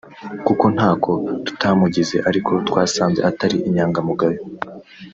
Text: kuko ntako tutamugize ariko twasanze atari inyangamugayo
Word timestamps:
kuko 0.47 0.65
ntako 0.75 1.11
tutamugize 1.45 2.15
ariko 2.29 2.51
twasanze 2.67 3.19
atari 3.29 3.57
inyangamugayo 3.67 4.41